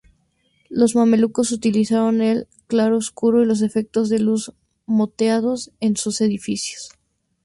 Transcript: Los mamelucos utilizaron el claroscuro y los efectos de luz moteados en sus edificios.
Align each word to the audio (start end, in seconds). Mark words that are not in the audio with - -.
Los 0.71 0.95
mamelucos 0.95 1.51
utilizaron 1.51 2.21
el 2.21 2.47
claroscuro 2.65 3.43
y 3.43 3.45
los 3.45 3.61
efectos 3.61 4.09
de 4.09 4.17
luz 4.17 4.51
moteados 4.87 5.73
en 5.79 5.95
sus 5.95 6.21
edificios. 6.21 6.89